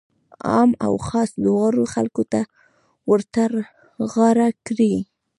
[0.47, 2.41] عام او خاص دواړو خلکو ته
[3.09, 4.93] ورترغاړه کړي.